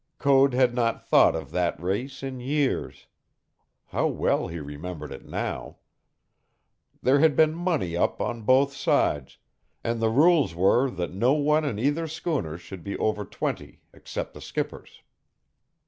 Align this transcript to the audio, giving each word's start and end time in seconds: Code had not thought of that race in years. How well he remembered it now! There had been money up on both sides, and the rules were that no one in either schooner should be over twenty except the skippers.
Code 0.17 0.55
had 0.55 0.73
not 0.73 1.07
thought 1.07 1.35
of 1.35 1.51
that 1.51 1.79
race 1.79 2.23
in 2.23 2.39
years. 2.39 3.05
How 3.89 4.07
well 4.07 4.47
he 4.47 4.57
remembered 4.59 5.11
it 5.11 5.27
now! 5.27 5.77
There 7.03 7.19
had 7.19 7.35
been 7.35 7.53
money 7.53 7.95
up 7.95 8.19
on 8.19 8.41
both 8.41 8.73
sides, 8.73 9.37
and 9.83 9.99
the 10.01 10.09
rules 10.09 10.55
were 10.55 10.89
that 10.89 11.13
no 11.13 11.33
one 11.33 11.63
in 11.65 11.77
either 11.77 12.07
schooner 12.07 12.57
should 12.57 12.83
be 12.83 12.97
over 12.97 13.23
twenty 13.23 13.83
except 13.93 14.33
the 14.33 14.41
skippers. 14.41 15.03